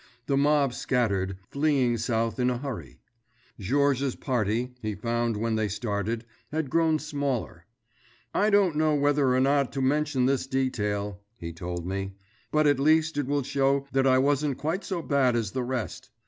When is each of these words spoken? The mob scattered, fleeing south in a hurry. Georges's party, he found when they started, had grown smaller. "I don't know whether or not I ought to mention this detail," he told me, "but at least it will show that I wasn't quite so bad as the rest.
The 0.25 0.35
mob 0.35 0.73
scattered, 0.73 1.37
fleeing 1.51 1.95
south 1.99 2.39
in 2.39 2.49
a 2.49 2.57
hurry. 2.57 3.01
Georges's 3.59 4.15
party, 4.15 4.73
he 4.81 4.95
found 4.95 5.37
when 5.37 5.53
they 5.53 5.67
started, 5.67 6.25
had 6.51 6.71
grown 6.71 6.97
smaller. 6.97 7.67
"I 8.33 8.49
don't 8.49 8.75
know 8.75 8.95
whether 8.95 9.35
or 9.35 9.39
not 9.39 9.51
I 9.51 9.59
ought 9.59 9.71
to 9.73 9.81
mention 9.83 10.25
this 10.25 10.47
detail," 10.47 11.19
he 11.37 11.53
told 11.53 11.85
me, 11.85 12.15
"but 12.51 12.65
at 12.65 12.79
least 12.79 13.15
it 13.15 13.27
will 13.27 13.43
show 13.43 13.85
that 13.91 14.07
I 14.07 14.17
wasn't 14.17 14.57
quite 14.57 14.83
so 14.83 15.03
bad 15.03 15.35
as 15.35 15.51
the 15.51 15.61
rest. 15.63 16.09